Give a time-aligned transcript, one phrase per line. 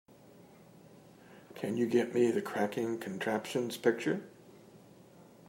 [1.53, 4.23] Can you get me the Cracking Contraptions picture?